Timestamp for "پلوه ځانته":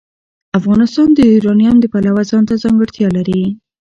1.93-2.53